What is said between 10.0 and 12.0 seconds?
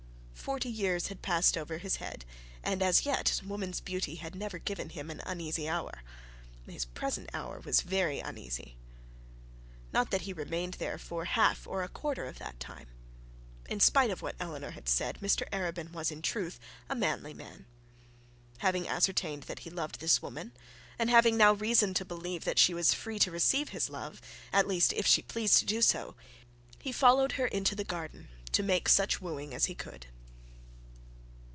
that he remained there for half or a